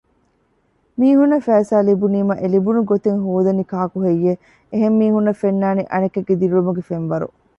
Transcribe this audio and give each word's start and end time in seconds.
މީހުންނަށް 0.99 1.45
ފައިސާ 1.47 1.75
ލިބުނީމާ 1.87 2.33
އެލިބުނު 2.41 2.81
ގޮތެއް 2.89 3.21
ހޯދަނީ 3.25 3.63
ކާކުހެއްޔެވެ؟ 3.71 4.41
އެހެން 4.71 4.97
މީހުންނަށް 4.99 5.39
ފެންނާނީ 5.41 5.81
އަނެކެއްގެ 5.91 6.33
ދިރިއުޅުމުގެ 6.41 6.83
ފެންވަރު 6.89 7.27